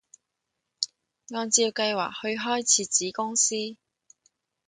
[1.29, 3.55] 按照計劃去開設子公司